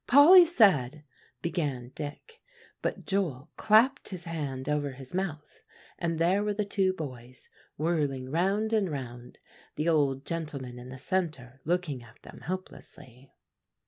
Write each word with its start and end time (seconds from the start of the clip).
"Polly 0.07 0.45
said" 0.45 1.03
began 1.43 1.89
Dick; 1.93 2.41
but 2.81 3.05
Joel 3.05 3.51
clapped 3.55 4.09
his 4.09 4.23
hand 4.23 4.67
over 4.67 4.93
his 4.93 5.13
mouth 5.13 5.61
and 5.99 6.17
there 6.17 6.43
were 6.43 6.55
the 6.55 6.65
two 6.65 6.91
boys 6.93 7.49
whirling 7.77 8.31
round 8.31 8.73
and 8.73 8.89
round, 8.89 9.37
the 9.75 9.87
old 9.87 10.25
gentleman 10.25 10.79
in 10.79 10.89
the 10.89 10.97
centre 10.97 11.61
looking 11.65 12.01
at 12.01 12.19
them 12.23 12.39
helplessly. 12.45 13.31